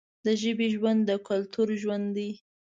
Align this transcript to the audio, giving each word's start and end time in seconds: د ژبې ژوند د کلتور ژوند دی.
د 0.25 0.27
ژبې 0.41 0.67
ژوند 0.75 0.99
د 1.09 1.11
کلتور 1.27 1.67
ژوند 1.81 2.05
دی. 2.17 2.29